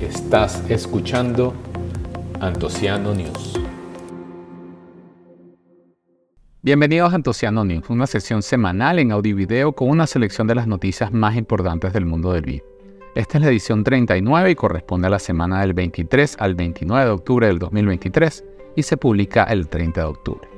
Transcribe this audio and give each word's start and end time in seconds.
Estás 0.00 0.68
escuchando 0.70 1.54
Antociano 2.40 3.14
News. 3.14 3.60
Bienvenidos 6.62 7.12
a 7.12 7.16
Antociano 7.16 7.64
News, 7.64 7.88
una 7.90 8.06
sesión 8.06 8.42
semanal 8.42 8.98
en 8.98 9.12
audio 9.12 9.30
y 9.30 9.34
video 9.34 9.72
con 9.72 9.88
una 9.88 10.06
selección 10.06 10.46
de 10.46 10.56
las 10.56 10.66
noticias 10.66 11.12
más 11.12 11.36
importantes 11.36 11.92
del 11.92 12.06
mundo 12.06 12.32
del 12.32 12.42
vino. 12.42 12.64
Esta 13.14 13.38
es 13.38 13.44
la 13.44 13.50
edición 13.50 13.84
39 13.84 14.50
y 14.50 14.54
corresponde 14.56 15.06
a 15.06 15.10
la 15.10 15.18
semana 15.18 15.60
del 15.60 15.74
23 15.74 16.36
al 16.38 16.54
29 16.54 17.04
de 17.04 17.10
octubre 17.12 17.46
del 17.46 17.58
2023 17.58 18.44
y 18.74 18.82
se 18.82 18.96
publica 18.96 19.44
el 19.44 19.68
30 19.68 20.00
de 20.00 20.06
octubre. 20.06 20.55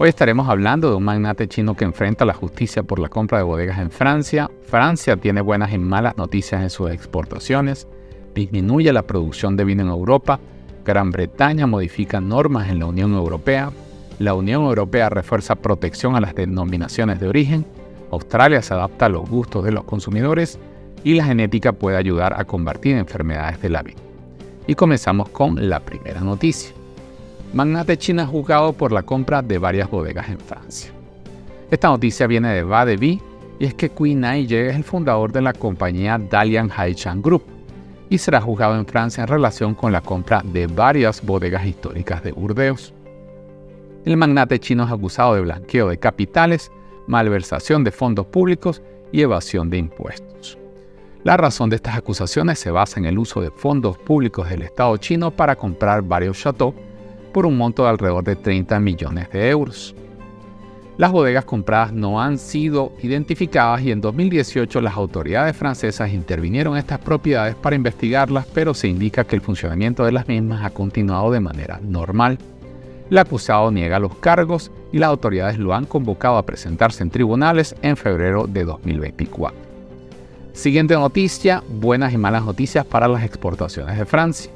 Hoy 0.00 0.08
estaremos 0.08 0.48
hablando 0.48 0.90
de 0.90 0.96
un 0.96 1.04
magnate 1.04 1.48
chino 1.48 1.74
que 1.74 1.84
enfrenta 1.84 2.24
la 2.24 2.32
justicia 2.32 2.84
por 2.84 3.00
la 3.00 3.08
compra 3.08 3.38
de 3.38 3.44
bodegas 3.44 3.78
en 3.80 3.90
Francia. 3.90 4.48
Francia 4.62 5.16
tiene 5.16 5.40
buenas 5.40 5.72
y 5.72 5.78
malas 5.78 6.16
noticias 6.16 6.62
en 6.62 6.70
sus 6.70 6.90
exportaciones 6.90 7.88
disminuye 8.38 8.92
la 8.92 9.02
producción 9.02 9.56
de 9.56 9.64
vino 9.64 9.82
en 9.82 9.88
Europa, 9.88 10.38
Gran 10.84 11.10
Bretaña 11.10 11.66
modifica 11.66 12.20
normas 12.20 12.68
en 12.68 12.78
la 12.78 12.86
Unión 12.86 13.12
Europea, 13.14 13.72
la 14.18 14.34
Unión 14.34 14.62
Europea 14.62 15.10
refuerza 15.10 15.56
protección 15.56 16.16
a 16.16 16.20
las 16.20 16.34
denominaciones 16.34 17.20
de 17.20 17.28
origen, 17.28 17.66
Australia 18.10 18.62
se 18.62 18.74
adapta 18.74 19.06
a 19.06 19.10
los 19.10 19.28
gustos 19.28 19.64
de 19.64 19.72
los 19.72 19.84
consumidores 19.84 20.58
y 21.04 21.14
la 21.14 21.24
genética 21.24 21.72
puede 21.72 21.96
ayudar 21.96 22.40
a 22.40 22.44
combatir 22.44 22.96
enfermedades 22.96 23.60
de 23.60 23.68
la 23.68 23.82
vid. 23.82 23.96
Y 24.66 24.74
comenzamos 24.74 25.28
con 25.28 25.68
la 25.68 25.80
primera 25.80 26.20
noticia. 26.20 26.77
Magnate 27.54 27.96
China 27.96 28.26
juzgado 28.26 28.74
por 28.74 28.92
la 28.92 29.02
compra 29.02 29.40
de 29.40 29.56
varias 29.56 29.90
bodegas 29.90 30.28
en 30.28 30.38
Francia. 30.38 30.90
Esta 31.70 31.88
noticia 31.88 32.26
viene 32.26 32.52
de 32.52 32.62
Badevi 32.62 33.22
y 33.58 33.64
es 33.64 33.72
que 33.72 33.88
Queen 33.88 34.22
Ye 34.46 34.68
es 34.68 34.76
el 34.76 34.84
fundador 34.84 35.32
de 35.32 35.40
la 35.40 35.54
compañía 35.54 36.18
Dalian 36.18 36.70
Haichan 36.74 37.22
Group, 37.22 37.42
y 38.10 38.18
será 38.18 38.40
juzgado 38.40 38.76
en 38.76 38.86
Francia 38.86 39.22
en 39.22 39.28
relación 39.28 39.74
con 39.74 39.92
la 39.92 40.02
compra 40.02 40.42
de 40.44 40.66
varias 40.66 41.24
bodegas 41.24 41.66
históricas 41.66 42.22
de 42.22 42.32
Burdeos. 42.32 42.92
El 44.04 44.16
magnate 44.16 44.60
chino 44.60 44.84
es 44.84 44.92
acusado 44.92 45.34
de 45.34 45.40
blanqueo 45.40 45.88
de 45.88 45.98
capitales, 45.98 46.70
malversación 47.06 47.82
de 47.82 47.90
fondos 47.90 48.26
públicos 48.26 48.82
y 49.10 49.22
evasión 49.22 49.70
de 49.70 49.78
impuestos. 49.78 50.58
La 51.24 51.36
razón 51.36 51.70
de 51.70 51.76
estas 51.76 51.96
acusaciones 51.96 52.58
se 52.58 52.70
basa 52.70 53.00
en 53.00 53.06
el 53.06 53.18
uso 53.18 53.40
de 53.40 53.50
fondos 53.50 53.98
públicos 53.98 54.48
del 54.48 54.62
Estado 54.62 54.96
chino 54.98 55.30
para 55.30 55.56
comprar 55.56 56.02
varios 56.02 56.38
chateaux 56.38 56.74
por 57.32 57.46
un 57.46 57.56
monto 57.56 57.84
de 57.84 57.90
alrededor 57.90 58.24
de 58.24 58.36
30 58.36 58.80
millones 58.80 59.30
de 59.30 59.48
euros. 59.50 59.94
Las 60.98 61.12
bodegas 61.12 61.44
compradas 61.44 61.92
no 61.92 62.20
han 62.20 62.38
sido 62.38 62.92
identificadas 63.00 63.82
y 63.82 63.92
en 63.92 64.00
2018 64.00 64.80
las 64.80 64.96
autoridades 64.96 65.56
francesas 65.56 66.12
intervinieron 66.12 66.74
en 66.74 66.80
estas 66.80 66.98
propiedades 66.98 67.54
para 67.54 67.76
investigarlas, 67.76 68.46
pero 68.52 68.74
se 68.74 68.88
indica 68.88 69.22
que 69.22 69.36
el 69.36 69.40
funcionamiento 69.40 70.04
de 70.04 70.10
las 70.10 70.26
mismas 70.26 70.64
ha 70.64 70.70
continuado 70.70 71.30
de 71.30 71.38
manera 71.38 71.78
normal. 71.80 72.38
El 73.10 73.18
acusado 73.18 73.70
niega 73.70 74.00
los 74.00 74.16
cargos 74.16 74.72
y 74.90 74.98
las 74.98 75.10
autoridades 75.10 75.56
lo 75.56 75.72
han 75.72 75.86
convocado 75.86 76.36
a 76.36 76.44
presentarse 76.44 77.04
en 77.04 77.10
tribunales 77.10 77.76
en 77.82 77.96
febrero 77.96 78.48
de 78.48 78.64
2024. 78.64 79.56
Siguiente 80.52 80.94
noticia, 80.94 81.62
buenas 81.68 82.12
y 82.12 82.18
malas 82.18 82.44
noticias 82.44 82.84
para 82.84 83.06
las 83.06 83.22
exportaciones 83.22 83.96
de 83.96 84.04
Francia. 84.04 84.50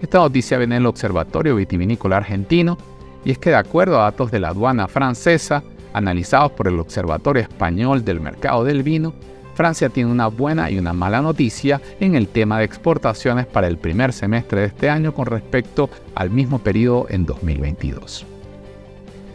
Esta 0.00 0.18
noticia 0.18 0.58
viene 0.58 0.76
del 0.76 0.86
Observatorio 0.86 1.56
Vitivinícola 1.56 2.18
Argentino 2.18 2.78
y 3.24 3.30
es 3.30 3.38
que 3.38 3.50
de 3.50 3.56
acuerdo 3.56 4.00
a 4.00 4.04
datos 4.04 4.30
de 4.30 4.40
la 4.40 4.48
aduana 4.48 4.88
francesa, 4.88 5.62
analizados 5.92 6.52
por 6.52 6.68
el 6.68 6.78
Observatorio 6.78 7.42
Español 7.42 8.04
del 8.04 8.20
Mercado 8.20 8.64
del 8.64 8.82
Vino, 8.82 9.14
Francia 9.54 9.88
tiene 9.88 10.10
una 10.10 10.26
buena 10.26 10.70
y 10.70 10.78
una 10.78 10.92
mala 10.92 11.22
noticia 11.22 11.80
en 12.00 12.16
el 12.16 12.28
tema 12.28 12.58
de 12.58 12.64
exportaciones 12.64 13.46
para 13.46 13.68
el 13.68 13.78
primer 13.78 14.12
semestre 14.12 14.62
de 14.62 14.66
este 14.66 14.90
año 14.90 15.14
con 15.14 15.26
respecto 15.26 15.88
al 16.14 16.30
mismo 16.30 16.58
periodo 16.58 17.06
en 17.08 17.24
2022. 17.24 18.26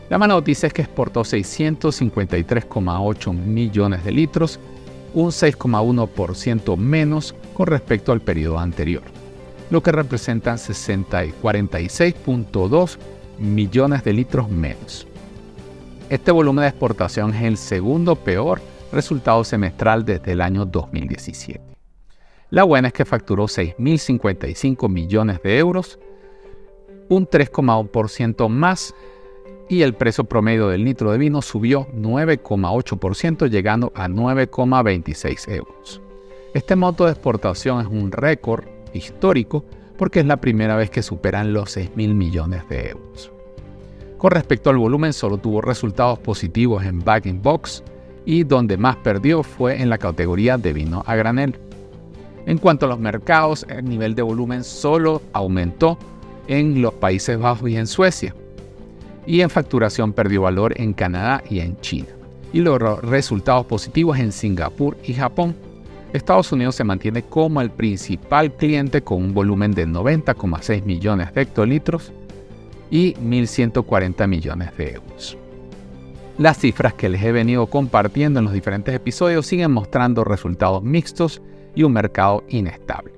La 0.09 0.17
mala 0.17 0.33
noticia 0.33 0.67
es 0.67 0.73
que 0.73 0.81
exportó 0.81 1.21
653,8 1.21 3.33
millones 3.33 4.03
de 4.03 4.11
litros, 4.11 4.59
un 5.13 5.29
6,1% 5.29 6.75
menos 6.77 7.33
con 7.53 7.67
respecto 7.67 8.11
al 8.11 8.19
periodo 8.19 8.59
anterior, 8.59 9.03
lo 9.69 9.83
que 9.83 9.91
representa 9.91 10.55
46,2 10.55 12.97
millones 13.37 14.03
de 14.03 14.13
litros 14.13 14.49
menos. 14.49 15.05
Este 16.09 16.31
volumen 16.31 16.63
de 16.63 16.69
exportación 16.69 17.35
es 17.35 17.43
el 17.43 17.57
segundo 17.57 18.15
peor 18.15 18.59
resultado 18.91 19.43
semestral 19.43 20.05
desde 20.05 20.31
el 20.31 20.41
año 20.41 20.65
2017. 20.65 21.61
La 22.49 22.63
buena 22.63 22.87
es 22.87 22.95
que 22.95 23.05
facturó 23.05 23.45
6.055 23.45 24.89
millones 24.89 25.39
de 25.43 25.59
euros, 25.59 25.99
un 27.07 27.27
3,1% 27.27 28.49
más, 28.49 28.95
y 29.69 29.83
el 29.83 29.93
precio 29.93 30.23
promedio 30.23 30.67
del 30.67 30.83
litro 30.83 31.11
de 31.11 31.19
vino 31.19 31.43
subió 31.43 31.87
9,8%, 31.93 33.47
llegando 33.51 33.91
a 33.93 34.07
9,26 34.07 35.51
euros. 35.51 36.01
Este 36.55 36.75
monto 36.75 37.05
de 37.05 37.11
exportación 37.11 37.81
es 37.81 37.87
un 37.87 38.11
récord 38.11 38.65
histórico 38.93 39.65
porque 39.97 40.21
es 40.21 40.25
la 40.25 40.37
primera 40.37 40.75
vez 40.75 40.89
que 40.89 41.03
superan 41.03 41.53
los 41.53 41.75
6.000 41.75 42.13
millones 42.13 42.67
de 42.69 42.89
euros. 42.91 43.31
Con 44.17 44.31
respecto 44.31 44.69
al 44.69 44.77
volumen, 44.77 45.13
solo 45.13 45.37
tuvo 45.37 45.61
resultados 45.61 46.19
positivos 46.19 46.83
en 46.85 46.99
Back 46.99 47.25
Box 47.41 47.83
y 48.25 48.43
donde 48.43 48.77
más 48.77 48.95
perdió 48.97 49.43
fue 49.43 49.81
en 49.81 49.89
la 49.89 49.97
categoría 49.97 50.57
de 50.57 50.73
vino 50.73 51.03
a 51.05 51.15
granel. 51.15 51.55
En 52.45 52.57
cuanto 52.57 52.85
a 52.85 52.89
los 52.89 52.99
mercados, 52.99 53.65
el 53.69 53.85
nivel 53.85 54.15
de 54.15 54.21
volumen 54.21 54.63
solo 54.63 55.21
aumentó 55.33 55.97
en 56.47 56.81
los 56.81 56.93
Países 56.95 57.39
Bajos 57.39 57.69
y 57.69 57.77
en 57.77 57.87
Suecia. 57.87 58.35
Y 59.25 59.41
en 59.41 59.49
facturación 59.49 60.13
perdió 60.13 60.41
valor 60.41 60.73
en 60.79 60.93
Canadá 60.93 61.43
y 61.49 61.59
en 61.59 61.79
China. 61.79 62.09
Y 62.51 62.59
logró 62.59 62.97
resultados 63.01 63.65
positivos 63.67 64.17
en 64.19 64.31
Singapur 64.31 64.97
y 65.03 65.13
Japón. 65.13 65.55
Estados 66.13 66.51
Unidos 66.51 66.75
se 66.75 66.83
mantiene 66.83 67.23
como 67.23 67.61
el 67.61 67.69
principal 67.69 68.51
cliente 68.53 69.03
con 69.03 69.23
un 69.23 69.33
volumen 69.33 69.71
de 69.71 69.87
90,6 69.87 70.83
millones 70.83 71.33
de 71.33 71.41
hectolitros 71.41 72.11
y 72.89 73.13
1.140 73.15 74.27
millones 74.27 74.75
de 74.75 74.93
euros. 74.93 75.37
Las 76.39 76.57
cifras 76.57 76.93
que 76.93 77.09
les 77.09 77.21
he 77.21 77.31
venido 77.31 77.67
compartiendo 77.67 78.39
en 78.39 78.45
los 78.45 78.53
diferentes 78.53 78.95
episodios 78.95 79.45
siguen 79.45 79.71
mostrando 79.71 80.23
resultados 80.23 80.81
mixtos 80.81 81.41
y 81.75 81.83
un 81.83 81.93
mercado 81.93 82.43
inestable. 82.49 83.13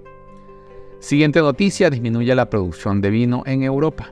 Siguiente 1.00 1.40
noticia, 1.40 1.90
disminuye 1.90 2.36
la 2.36 2.50
producción 2.50 3.00
de 3.00 3.10
vino 3.10 3.44
en 3.46 3.64
Europa. 3.64 4.12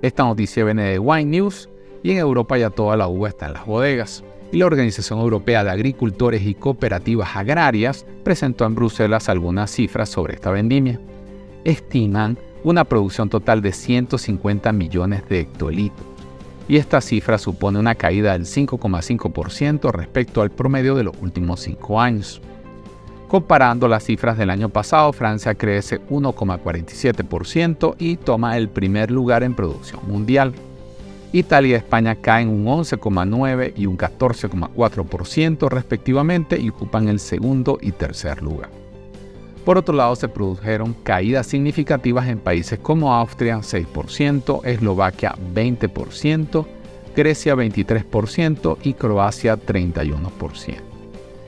Esta 0.00 0.24
noticia 0.24 0.64
viene 0.64 0.84
de 0.84 0.98
Wine 0.98 1.26
News 1.26 1.68
y 2.02 2.12
en 2.12 2.18
Europa 2.18 2.56
ya 2.56 2.70
toda 2.70 2.96
la 2.96 3.08
uva 3.08 3.28
está 3.28 3.46
en 3.46 3.52
las 3.52 3.66
bodegas. 3.66 4.24
Y 4.50 4.58
la 4.58 4.66
Organización 4.66 5.18
Europea 5.20 5.62
de 5.62 5.70
Agricultores 5.70 6.42
y 6.42 6.54
Cooperativas 6.54 7.36
Agrarias 7.36 8.06
presentó 8.24 8.64
en 8.64 8.74
Bruselas 8.74 9.28
algunas 9.28 9.70
cifras 9.70 10.08
sobre 10.08 10.34
esta 10.34 10.50
vendimia. 10.50 10.98
Estiman 11.64 12.38
una 12.64 12.84
producción 12.84 13.28
total 13.28 13.60
de 13.60 13.72
150 13.72 14.72
millones 14.72 15.28
de 15.28 15.40
hectolitros. 15.40 16.06
Y 16.66 16.76
esta 16.76 17.00
cifra 17.00 17.38
supone 17.38 17.78
una 17.78 17.94
caída 17.94 18.32
del 18.32 18.44
5,5% 18.44 19.90
respecto 19.90 20.42
al 20.42 20.50
promedio 20.50 20.94
de 20.94 21.04
los 21.04 21.14
últimos 21.20 21.60
5 21.60 22.00
años. 22.00 22.40
Comparando 23.28 23.88
las 23.88 24.04
cifras 24.04 24.38
del 24.38 24.50
año 24.50 24.70
pasado, 24.70 25.12
Francia 25.12 25.54
crece 25.54 26.00
1,47% 26.08 27.96
y 27.98 28.16
toma 28.16 28.56
el 28.56 28.70
primer 28.70 29.10
lugar 29.10 29.42
en 29.42 29.54
producción 29.54 30.00
mundial. 30.06 30.54
Italia 31.32 31.70
y 31.70 31.74
España 31.74 32.14
caen 32.16 32.48
un 32.48 32.64
11,9% 32.66 33.72
y 33.76 33.86
un 33.86 33.98
14,4% 33.98 35.68
respectivamente 35.68 36.58
y 36.58 36.70
ocupan 36.70 37.08
el 37.08 37.20
segundo 37.20 37.78
y 37.80 37.92
tercer 37.92 38.42
lugar. 38.42 38.70
Por 39.64 39.76
otro 39.76 39.94
lado, 39.94 40.16
se 40.16 40.28
produjeron 40.28 40.94
caídas 41.02 41.46
significativas 41.46 42.26
en 42.28 42.38
países 42.38 42.78
como 42.78 43.12
Austria 43.12 43.58
6%, 43.58 44.64
Eslovaquia 44.64 45.34
20%, 45.54 46.66
Grecia 47.14 47.54
23% 47.54 48.78
y 48.82 48.94
Croacia 48.94 49.58
31%. 49.58 50.76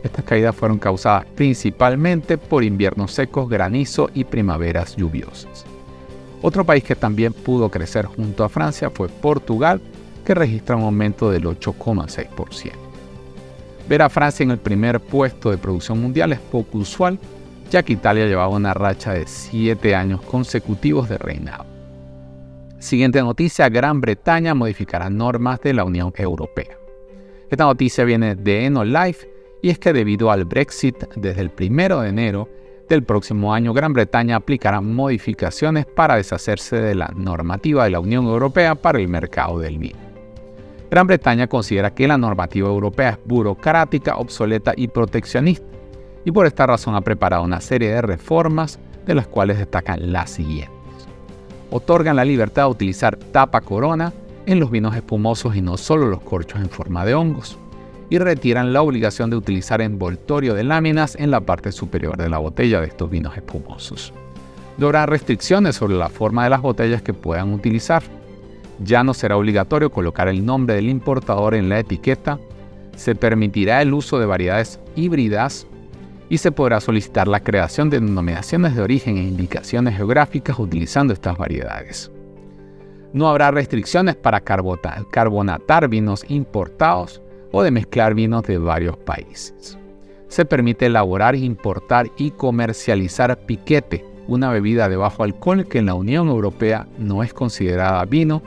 Estas 0.03 0.25
caídas 0.25 0.55
fueron 0.55 0.79
causadas 0.79 1.25
principalmente 1.35 2.37
por 2.37 2.65
inviernos 2.65 3.13
secos, 3.13 3.49
granizo 3.49 4.11
y 4.13 4.25
primaveras 4.25 4.97
lluviosas. 4.97 5.65
Otro 6.43 6.65
país 6.65 6.83
que 6.83 6.97
también 6.97 7.33
pudo 7.33 7.71
crecer 7.71 8.07
junto 8.07 8.45
a 8.45 8.49
Francia 8.49 8.91
fue 8.91 9.09
Portugal, 9.09 9.81
que 10.25 10.35
registra 10.35 10.77
un 10.77 10.85
aumento 10.85 11.31
del 11.31 11.45
8,6%. 11.45 12.73
Ver 13.89 14.03
a 14.03 14.09
Francia 14.09 14.45
en 14.45 14.53
el 14.53 14.59
primer 14.59 15.01
puesto 15.01 15.51
de 15.51 15.59
producción 15.59 16.01
mundial 16.01 16.33
es 16.33 16.39
poco 16.39 16.79
usual, 16.79 17.19
ya 17.71 17.83
que 17.83 17.93
Italia 17.93 18.27
llevaba 18.27 18.49
una 18.55 18.75
racha 18.75 19.13
de 19.13 19.27
7 19.27 19.95
años 19.95 20.23
consecutivos 20.23 21.09
de 21.09 21.19
reinado. 21.19 21.67
Siguiente 22.79 23.21
noticia, 23.21 23.69
Gran 23.69 24.01
Bretaña 24.01 24.55
modificará 24.55 25.11
normas 25.11 25.61
de 25.61 25.75
la 25.75 25.85
Unión 25.85 26.13
Europea. 26.17 26.79
Esta 27.51 27.65
noticia 27.65 28.05
viene 28.05 28.37
de 28.37 28.65
Enolife 28.65 29.29
y 29.61 29.69
es 29.69 29.79
que 29.79 29.93
debido 29.93 30.31
al 30.31 30.47
Brexit, 30.47 30.97
desde 31.17 31.43
el 31.43 31.51
1 31.59 32.01
de 32.01 32.09
enero 32.09 32.49
del 32.91 33.05
próximo 33.05 33.55
año, 33.55 33.73
Gran 33.73 33.93
Bretaña 33.93 34.37
aplicará 34.37 34.81
modificaciones 34.81 35.87
para 35.87 36.17
deshacerse 36.17 36.77
de 36.77 36.95
la 36.95 37.11
normativa 37.17 37.85
de 37.85 37.91
la 37.91 38.01
Unión 38.01 38.27
Europea 38.27 38.75
para 38.75 38.99
el 38.99 39.09
mercado 39.09 39.61
del 39.61 39.79
vino. 39.79 39.99
Gran 40.91 41.07
Bretaña 41.07 41.47
considera 41.47 41.95
que 41.95 42.09
la 42.09 42.19
normativa 42.19 42.69
europea 42.69 43.11
es 43.11 43.19
burocrática, 43.25 44.17
obsoleta 44.17 44.75
y 44.77 44.89
proteccionista, 44.89 45.65
y 46.25 46.33
por 46.33 46.47
esta 46.47 46.67
razón 46.67 46.97
ha 46.97 47.01
preparado 47.01 47.45
una 47.45 47.61
serie 47.61 47.91
de 47.91 48.03
reformas 48.03 48.79
de 49.07 49.15
las 49.15 49.29
cuales 49.29 49.59
destacan 49.59 50.13
las 50.13 50.31
siguientes. 50.31 50.75
Otorgan 51.71 52.17
la 52.17 52.25
libertad 52.25 52.65
de 52.65 52.71
utilizar 52.71 53.17
tapa 53.17 53.61
corona 53.61 54.13
en 54.47 54.59
los 54.59 54.71
vinos 54.71 54.97
espumosos 54.97 55.55
y 55.55 55.63
no 55.63 55.77
solo 55.77 56.09
los 56.09 56.21
corchos 56.21 56.61
en 56.61 56.69
forma 56.69 57.05
de 57.05 57.15
hongos 57.15 57.57
y 58.11 58.19
retiran 58.19 58.73
la 58.73 58.83
obligación 58.83 59.31
de 59.31 59.37
utilizar 59.37 59.81
envoltorio 59.81 60.55
de 60.55 60.65
láminas 60.65 61.15
en 61.15 61.31
la 61.31 61.41
parte 61.41 61.71
superior 61.71 62.17
de 62.17 62.29
la 62.29 62.39
botella 62.39 62.81
de 62.81 62.89
estos 62.89 63.09
vinos 63.09 63.37
espumosos. 63.37 64.13
No 64.77 64.87
habrá 64.87 65.07
restricciones 65.07 65.77
sobre 65.77 65.95
la 65.95 66.09
forma 66.09 66.45
de 66.45 66.51
las 66.51 66.61
botellas 66.61 67.03
que 67.03 67.15
puedan 67.15 67.53
utilizar. 67.53 68.03
Ya 68.83 69.05
no 69.05 69.15
será 69.15 69.37
obligatorio 69.37 69.91
colocar 69.91 70.27
el 70.27 70.45
nombre 70.45 70.75
del 70.75 70.89
importador 70.89 71.55
en 71.55 71.69
la 71.69 71.79
etiqueta. 71.79 72.41
Se 72.97 73.15
permitirá 73.15 73.81
el 73.81 73.95
uso 73.95 74.19
de 74.19 74.27
variedades 74.27 74.81
híbridas 74.97 75.67
y 76.29 76.39
se 76.39 76.51
podrá 76.51 76.81
solicitar 76.81 77.29
la 77.29 77.41
creación 77.41 77.91
de 77.91 78.01
denominaciones 78.01 78.75
de 78.75 78.83
origen 78.83 79.19
e 79.19 79.23
indicaciones 79.23 79.97
geográficas 79.97 80.59
utilizando 80.59 81.13
estas 81.13 81.37
variedades. 81.37 82.11
No 83.13 83.29
habrá 83.29 83.51
restricciones 83.51 84.17
para 84.17 84.41
carbonatar 84.41 85.89
vinos 85.89 86.25
importados 86.29 87.21
o 87.53 87.63
de 87.63 87.71
mezclar 87.71 88.15
vinos 88.15 88.43
de 88.45 88.59
varios 88.59 88.97
países. 88.97 89.79
Se 90.29 90.45
permite 90.45 90.87
elaborar, 90.87 91.35
importar 91.35 92.09
y 92.17 92.31
comercializar 92.31 93.37
piquete, 93.47 94.05
una 94.29 94.51
bebida 94.51 94.89
de 94.89 94.97
bajo 94.97 95.25
alcohol 95.25 95.67
que 95.67 95.79
en 95.79 95.87
la 95.87 95.95
Unión 95.95 96.29
Europea 96.29 96.87
no 96.99 97.23
es 97.23 97.35
considerada 97.35 98.05
vino 98.05 98.43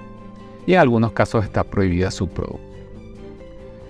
y 0.65 0.73
en 0.73 0.79
algunos 0.79 1.11
casos 1.11 1.43
está 1.43 1.63
prohibida 1.63 2.09
su 2.09 2.27
producción. 2.27 2.73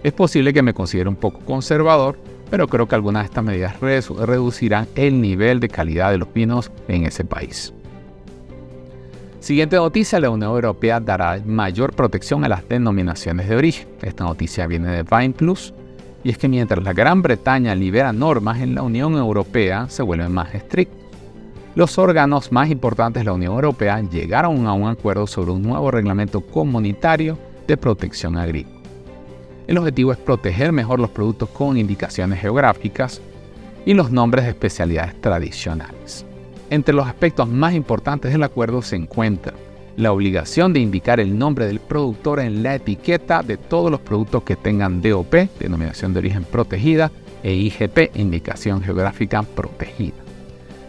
Es 0.03 0.11
posible 0.11 0.53
que 0.53 0.61
me 0.61 0.73
considere 0.73 1.07
un 1.07 1.15
poco 1.15 1.39
conservador, 1.45 2.17
pero 2.49 2.67
creo 2.67 2.87
que 2.87 2.95
algunas 2.95 3.23
de 3.23 3.27
estas 3.27 3.43
medidas 3.43 3.79
reducirán 3.79 4.87
el 4.95 5.21
nivel 5.21 5.59
de 5.59 5.69
calidad 5.69 6.11
de 6.11 6.17
los 6.17 6.33
vinos 6.33 6.71
en 6.87 7.05
ese 7.05 7.23
país. 7.23 7.73
Siguiente 9.43 9.75
noticia, 9.75 10.21
la 10.21 10.29
Unión 10.29 10.51
Europea 10.51 11.01
dará 11.01 11.37
mayor 11.45 11.93
protección 11.93 12.45
a 12.45 12.47
las 12.47 12.65
denominaciones 12.69 13.49
de 13.49 13.57
origen. 13.57 13.89
Esta 14.01 14.23
noticia 14.23 14.67
viene 14.67 14.87
de 14.87 15.03
Vine 15.03 15.33
Plus 15.33 15.73
y 16.23 16.29
es 16.29 16.37
que 16.37 16.47
mientras 16.47 16.81
la 16.81 16.93
Gran 16.93 17.21
Bretaña 17.21 17.75
libera 17.75 18.13
normas 18.13 18.61
en 18.61 18.73
la 18.73 18.83
Unión 18.83 19.15
Europea 19.15 19.89
se 19.89 20.01
vuelven 20.01 20.31
más 20.31 20.55
estrictos. 20.55 20.97
Los 21.75 21.97
órganos 21.97 22.53
más 22.53 22.69
importantes 22.69 23.19
de 23.19 23.25
la 23.25 23.33
Unión 23.33 23.55
Europea 23.55 23.99
llegaron 23.99 24.65
a 24.65 24.71
un 24.71 24.87
acuerdo 24.87 25.27
sobre 25.27 25.51
un 25.51 25.61
nuevo 25.61 25.91
reglamento 25.91 26.39
comunitario 26.39 27.37
de 27.67 27.75
protección 27.75 28.37
agrícola. 28.37 28.79
El 29.67 29.77
objetivo 29.77 30.13
es 30.13 30.19
proteger 30.19 30.71
mejor 30.71 31.01
los 31.01 31.09
productos 31.09 31.49
con 31.49 31.75
indicaciones 31.75 32.39
geográficas 32.39 33.21
y 33.85 33.93
los 33.93 34.09
nombres 34.09 34.45
de 34.45 34.51
especialidades 34.51 35.19
tradicionales. 35.19 36.25
Entre 36.73 36.95
los 36.95 37.05
aspectos 37.05 37.47
más 37.47 37.75
importantes 37.75 38.31
del 38.31 38.41
acuerdo 38.41 38.81
se 38.81 38.95
encuentra 38.95 39.53
la 39.95 40.11
obligación 40.11 40.73
de 40.73 40.79
indicar 40.79 41.19
el 41.19 41.37
nombre 41.37 41.67
del 41.67 41.79
productor 41.79 42.39
en 42.39 42.63
la 42.63 42.73
etiqueta 42.73 43.43
de 43.43 43.57
todos 43.57 43.91
los 43.91 43.99
productos 43.99 44.41
que 44.41 44.55
tengan 44.55 44.99
DOP, 44.99 45.35
denominación 45.59 46.13
de 46.13 46.19
origen 46.21 46.43
protegida, 46.45 47.11
e 47.43 47.53
IGP, 47.53 48.15
indicación 48.15 48.81
geográfica 48.81 49.43
protegida. 49.43 50.15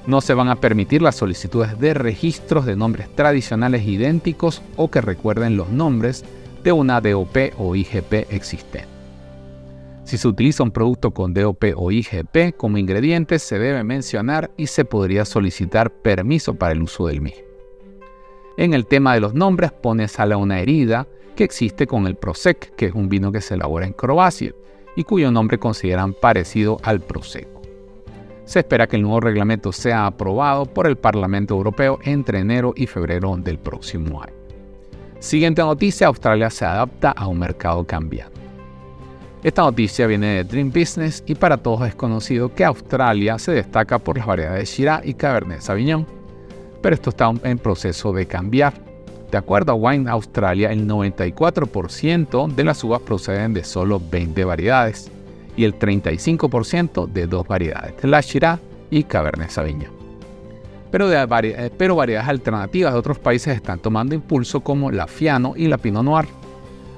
No 0.07 0.23
se 0.23 0.33
van 0.33 0.49
a 0.49 0.57
permitir 0.57 1.03
las 1.03 1.17
solicitudes 1.17 1.79
de 1.79 1.93
registros 1.93 2.65
de 2.65 2.77
nombres 2.77 3.15
tradicionales 3.15 3.87
idénticos 3.87 4.63
o 4.77 4.91
que 4.91 5.03
recuerden 5.03 5.59
los 5.59 5.69
nombres 5.69 6.25
de 6.63 6.73
una 6.73 7.03
DOP 7.03 7.37
o 7.59 7.77
IGP 7.77 8.33
existente. 8.33 8.94
Si 10.05 10.19
se 10.19 10.29
utiliza 10.29 10.63
un 10.63 10.71
producto 10.71 11.13
con 11.13 11.33
DOP 11.33 11.65
o 11.77 11.91
IGP 11.91 12.57
como 12.57 12.77
ingredientes, 12.77 13.43
se 13.43 13.59
debe 13.59 13.83
mencionar 13.85 14.51
y 14.57 14.67
se 14.67 14.85
podría 14.85 15.25
solicitar 15.25 15.91
permiso 15.91 16.55
para 16.55 16.73
el 16.73 16.83
uso 16.83 17.07
del 17.07 17.23
mismo. 17.23 17.43
En 18.59 18.75
el 18.75 18.87
tema 18.87 19.15
de 19.15 19.21
los 19.21 19.35
nombres 19.35 19.73
pone 19.73 20.07
sal 20.07 20.33
a 20.33 20.37
una 20.37 20.61
herida 20.61 21.09
que 21.35 21.45
existe 21.45 21.87
con 21.87 22.07
el 22.07 22.17
Prosec, 22.17 22.75
que 22.77 22.87
es 22.87 22.95
un 22.95 23.09
vino 23.09 23.33
que 23.33 23.41
se 23.41 23.55
elabora 23.55 23.87
en 23.87 23.95
Croacia 23.95 24.55
y 24.95 25.05
cuyo 25.05 25.31
nombre 25.31 25.59
consideran 25.59 26.13
parecido 26.13 26.77
al 26.83 27.01
Prosecco. 27.01 27.63
Se 28.45 28.59
espera 28.59 28.87
que 28.87 28.97
el 28.97 29.03
nuevo 29.03 29.21
reglamento 29.21 29.73
sea 29.73 30.07
aprobado 30.07 30.67
por 30.67 30.87
el 30.87 30.97
Parlamento 30.97 31.55
Europeo 31.55 31.99
entre 32.03 32.41
enero 32.41 32.75
y 32.77 32.87
febrero 32.87 33.37
del 33.39 33.59
próximo 33.59 34.23
año. 34.23 34.35
Siguiente 35.19 35.63
noticia, 35.63 36.09
Australia 36.09 36.51
se 36.51 36.67
adapta 36.67 37.11
a 37.11 37.27
un 37.27 37.39
mercado 37.39 37.85
cambiante. 37.87 38.44
Esta 39.45 39.61
noticia 39.61 40.07
viene 40.07 40.37
de 40.37 40.45
Dream 40.45 40.71
Business 40.71 41.23
y 41.27 41.35
para 41.35 41.59
todos 41.59 41.87
es 41.87 41.95
conocido 41.95 42.55
que 42.55 42.65
Australia 42.65 43.39
se 43.39 43.53
destaca 43.53 43.99
por 43.99 44.17
las 44.17 44.27
variedades 44.27 44.75
Shiraz 44.75 45.03
y 45.05 45.13
Cabernet 45.13 45.61
Sauvignon, 45.61 46.07
pero 46.81 46.95
esto 46.95 47.11
está 47.11 47.31
en 47.43 47.59
proceso 47.59 48.15
de 48.15 48.25
cambiar. 48.25 48.73
De 49.31 49.37
acuerdo 49.37 49.73
a 49.73 49.75
Wine 49.75 50.11
Australia, 50.11 50.73
el 50.73 50.89
94% 50.89 52.55
de 52.55 52.65
las 52.65 52.83
uvas 52.85 53.03
proceden 53.03 53.53
de 53.53 53.65
solo 53.65 54.01
20 54.11 54.47
variedades 54.47 55.11
y 55.59 55.65
el 55.65 55.79
35% 55.79 57.07
de 57.07 57.27
dos 57.27 57.47
variedades, 57.47 58.03
la 58.03 58.23
Shiraz 58.23 58.61
y 58.89 59.03
Cabernet 59.03 59.51
Sauvignon. 59.51 59.93
Pero, 60.91 61.13
eh, 61.13 61.71
pero 61.77 61.97
variedades 61.97 62.31
alternativas 62.31 62.95
de 62.95 62.99
otros 62.99 63.19
países 63.19 63.55
están 63.55 63.79
tomando 63.79 64.15
impulso 64.15 64.61
como 64.61 64.91
la 64.91 65.07
Fiano 65.07 65.53
y 65.55 65.69
la 65.69 65.77
Pinot 65.77 66.03
Noir. 66.03 66.44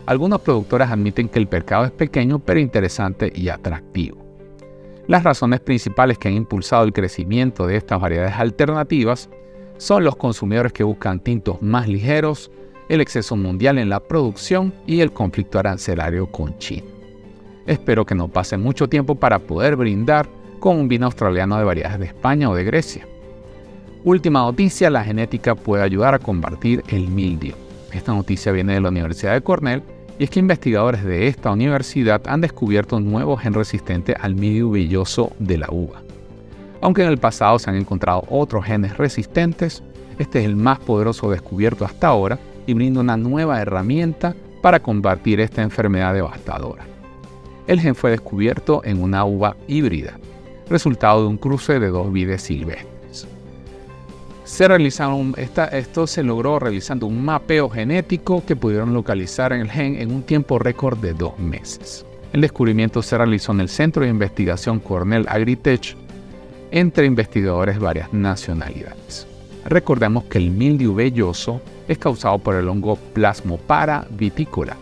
Algunos 0.07 0.41
productores 0.41 0.89
admiten 0.89 1.29
que 1.29 1.41
el 1.41 1.49
mercado 1.51 1.85
es 1.85 1.91
pequeño 1.91 2.39
pero 2.39 2.61
interesante 2.61 3.33
y 3.35 3.49
atractivo. 3.49 4.25
Las 5.09 5.25
razones 5.25 5.59
principales 5.61 6.17
que 6.17 6.29
han 6.29 6.35
impulsado 6.35 6.85
el 6.85 6.93
crecimiento 6.93 7.67
de 7.67 7.77
estas 7.77 8.01
variedades 8.01 8.35
alternativas 8.37 9.29
son 9.79 10.05
los 10.05 10.15
consumidores 10.15 10.73
que 10.73 10.85
buscan 10.85 11.19
tintos 11.19 11.61
más 11.61 11.89
ligeros, 11.89 12.53
el 12.89 13.01
exceso 13.01 13.35
mundial 13.35 13.79
en 13.79 13.89
la 13.89 13.99
producción 13.99 14.73
y 14.87 15.01
el 15.01 15.13
conflicto 15.13 15.59
arancelario 15.59 16.27
con 16.27 16.57
China. 16.59 16.87
Espero 17.67 18.07
que 18.07 18.15
no 18.15 18.29
pase 18.29 18.57
mucho 18.57 18.89
tiempo 18.89 19.17
para 19.17 19.41
poder 19.41 19.75
brindar 19.75 20.29
con 20.61 20.77
un 20.77 20.89
vino 20.89 21.07
australiano 21.07 21.59
de 21.59 21.65
variedades 21.65 21.99
de 21.99 22.07
España 22.07 22.49
o 22.49 22.55
de 22.55 22.63
Grecia. 22.63 23.07
Última 24.05 24.41
noticia, 24.41 24.89
la 24.89 25.03
genética 25.03 25.57
puede 25.57 25.83
ayudar 25.83 26.15
a 26.15 26.21
combatir 26.21 26.85
el 26.89 27.09
mildio. 27.09 27.57
Esta 27.93 28.15
noticia 28.15 28.53
viene 28.53 28.75
de 28.75 28.81
la 28.81 28.91
Universidad 28.91 29.35
de 29.35 29.41
Cornell 29.41 29.83
y 30.19 30.25
es 30.25 30.31
que 30.31 30.41
investigadores 30.41 31.05
de 31.05 31.29
esta 31.29 31.51
universidad 31.51 32.23
han 32.27 32.41
descubierto 32.41 32.97
un 32.97 33.11
nuevo 33.11 33.37
gen 33.37 33.55
resistente 33.55 34.15
al 34.19 34.35
mildio 34.35 34.71
velloso 34.71 35.33
de 35.39 35.59
la 35.59 35.69
uva. 35.71 36.03
Aunque 36.81 37.03
en 37.03 37.09
el 37.09 37.19
pasado 37.19 37.59
se 37.59 37.71
han 37.71 37.77
encontrado 37.77 38.25
otros 38.29 38.65
genes 38.65 38.97
resistentes, 38.97 39.83
este 40.19 40.41
es 40.41 40.47
el 40.47 40.57
más 40.57 40.79
poderoso 40.79 41.31
descubierto 41.31 41.85
hasta 41.85 42.09
ahora 42.09 42.39
y 42.67 42.75
brinda 42.75 43.01
una 43.01 43.17
nueva 43.17 43.61
herramienta 43.61 44.35
para 44.63 44.81
combatir 44.81 45.41
esta 45.41 45.63
enfermedad 45.63 46.15
devastadora. 46.15 46.85
El 47.67 47.81
gen 47.81 47.95
fue 47.95 48.11
descubierto 48.11 48.83
en 48.85 49.03
una 49.03 49.25
uva 49.25 49.57
híbrida, 49.69 50.19
resultado 50.71 51.23
de 51.23 51.29
un 51.29 51.37
cruce 51.37 51.79
de 51.79 51.89
dos 51.89 52.13
vides 52.13 52.43
silvestres 52.43 52.96
se 54.47 54.69
realizaron, 54.69 55.35
esto 55.73 56.07
se 56.07 56.23
logró 56.23 56.61
realizando 56.61 57.07
un 57.07 57.25
mapeo 57.25 57.69
genético 57.69 58.45
que 58.47 58.55
pudieron 58.55 58.95
localizar 58.95 59.53
en 59.53 59.63
el 59.63 59.71
gen 59.71 59.97
en 60.01 60.13
un 60.13 60.23
tiempo 60.23 60.61
récord 60.61 60.97
de 60.99 61.15
dos 61.15 61.37
meses. 61.39 62.07
El 62.33 62.43
descubrimiento 62.43 63.03
se 63.03 63.19
realizó 63.19 63.51
en 63.51 63.61
el 63.61 63.69
Centro 63.69 64.05
de 64.05 64.09
Investigación 64.09 64.79
Cornell 64.79 65.27
Agritech 65.29 65.97
entre 66.71 67.07
investigadores 67.07 67.75
de 67.75 67.85
varias 67.85 68.13
nacionalidades. 68.13 69.27
Recordemos 69.65 70.25
que 70.25 70.39
el 70.39 70.53
mildiu 70.53 70.95
velloso 70.95 71.61
es 71.89 71.99
causado 71.99 72.39
por 72.39 72.55
el 72.55 72.69
hongo 72.69 72.95
Plasmopara 73.15 74.07
vitícola 74.11 74.77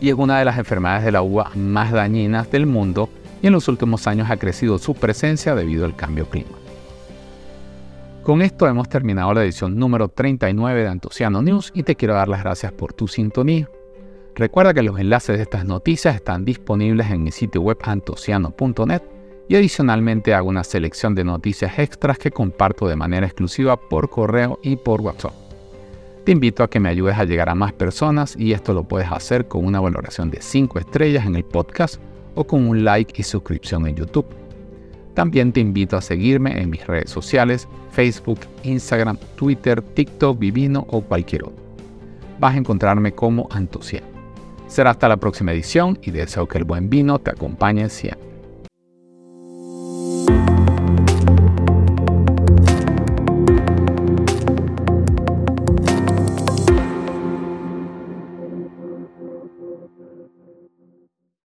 y 0.00 0.10
es 0.10 0.14
una 0.14 0.38
de 0.38 0.44
las 0.44 0.58
enfermedades 0.58 1.04
de 1.04 1.12
la 1.12 1.22
uva 1.22 1.50
más 1.54 1.92
dañinas 1.92 2.50
del 2.50 2.66
mundo 2.66 3.08
y 3.40 3.46
en 3.46 3.54
los 3.54 3.68
últimos 3.68 4.06
años 4.06 4.30
ha 4.30 4.36
crecido 4.36 4.76
su 4.76 4.92
presencia 4.92 5.54
debido 5.54 5.86
al 5.86 5.96
cambio 5.96 6.28
climático. 6.28 6.65
Con 8.26 8.42
esto 8.42 8.66
hemos 8.66 8.88
terminado 8.88 9.32
la 9.34 9.44
edición 9.44 9.78
número 9.78 10.08
39 10.08 10.82
de 10.82 10.88
Antociano 10.88 11.42
News 11.42 11.70
y 11.76 11.84
te 11.84 11.94
quiero 11.94 12.14
dar 12.14 12.26
las 12.26 12.42
gracias 12.42 12.72
por 12.72 12.92
tu 12.92 13.06
sintonía. 13.06 13.70
Recuerda 14.34 14.74
que 14.74 14.82
los 14.82 14.98
enlaces 14.98 15.36
de 15.36 15.44
estas 15.44 15.64
noticias 15.64 16.16
están 16.16 16.44
disponibles 16.44 17.08
en 17.08 17.22
mi 17.22 17.30
sitio 17.30 17.60
web 17.60 17.78
antociano.net 17.84 19.02
y 19.46 19.54
adicionalmente 19.54 20.34
hago 20.34 20.48
una 20.48 20.64
selección 20.64 21.14
de 21.14 21.22
noticias 21.22 21.78
extras 21.78 22.18
que 22.18 22.32
comparto 22.32 22.88
de 22.88 22.96
manera 22.96 23.26
exclusiva 23.26 23.76
por 23.76 24.10
correo 24.10 24.58
y 24.60 24.74
por 24.74 25.02
WhatsApp. 25.02 25.30
Te 26.24 26.32
invito 26.32 26.64
a 26.64 26.68
que 26.68 26.80
me 26.80 26.88
ayudes 26.88 27.16
a 27.16 27.24
llegar 27.26 27.48
a 27.48 27.54
más 27.54 27.74
personas 27.74 28.34
y 28.36 28.54
esto 28.54 28.74
lo 28.74 28.82
puedes 28.82 29.12
hacer 29.12 29.46
con 29.46 29.64
una 29.64 29.78
valoración 29.78 30.32
de 30.32 30.42
5 30.42 30.80
estrellas 30.80 31.26
en 31.26 31.36
el 31.36 31.44
podcast 31.44 32.00
o 32.34 32.44
con 32.44 32.66
un 32.66 32.84
like 32.84 33.14
y 33.20 33.22
suscripción 33.22 33.86
en 33.86 33.94
YouTube. 33.94 34.26
También 35.16 35.50
te 35.50 35.60
invito 35.60 35.96
a 35.96 36.02
seguirme 36.02 36.60
en 36.60 36.68
mis 36.68 36.86
redes 36.86 37.08
sociales, 37.08 37.66
Facebook, 37.90 38.40
Instagram, 38.64 39.16
Twitter, 39.34 39.80
TikTok, 39.80 40.38
Vivino 40.38 40.86
o 40.90 41.00
cualquier 41.00 41.44
otro. 41.44 41.64
Vas 42.38 42.54
a 42.54 42.58
encontrarme 42.58 43.12
como 43.12 43.48
Antociano. 43.50 44.06
Será 44.66 44.90
hasta 44.90 45.08
la 45.08 45.16
próxima 45.16 45.52
edición 45.52 45.98
y 46.02 46.10
deseo 46.10 46.46
que 46.46 46.58
el 46.58 46.64
buen 46.64 46.90
vino 46.90 47.18
te 47.18 47.30
acompañe 47.30 47.88
siempre. 47.88 48.35